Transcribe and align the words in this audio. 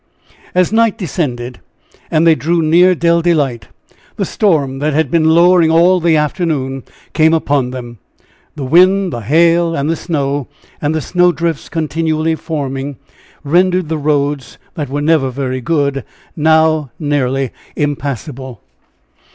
As 0.55 0.73
night 0.73 0.97
descended, 0.97 1.59
and 2.09 2.25
they 2.25 2.33
drew 2.33 2.59
near 2.63 2.95
Dell 2.95 3.21
Delight, 3.21 3.67
the 4.15 4.25
storm 4.25 4.79
that 4.79 4.95
had 4.95 5.11
been 5.11 5.29
lowering 5.29 5.69
all 5.69 5.99
the 5.99 6.17
afternoon 6.17 6.81
came 7.13 7.35
upon 7.35 7.69
them. 7.69 7.99
The 8.55 8.63
wind, 8.63 9.13
the 9.13 9.19
hail, 9.21 9.75
and 9.75 9.87
the 9.91 9.95
snow, 9.95 10.47
and 10.81 10.95
the 10.95 11.01
snow 11.01 11.31
drifts 11.31 11.69
continually 11.69 12.33
forming, 12.33 12.95
rendered 13.43 13.89
the 13.89 13.99
roads, 13.99 14.57
that 14.73 14.89
were 14.89 15.01
never 15.01 15.29
very 15.29 15.61
good, 15.61 16.03
now 16.35 16.89
nearly 16.97 17.51
impassable. 17.75 18.59